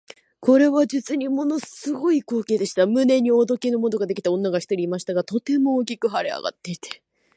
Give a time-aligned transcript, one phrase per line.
[0.39, 2.87] これは実にもの凄い光景でした。
[2.87, 7.03] 胸におできのできた女が一人いましたが、とても大きく脹れ上っていて、